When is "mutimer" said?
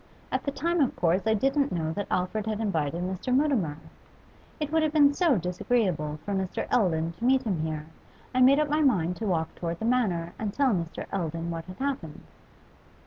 3.31-3.77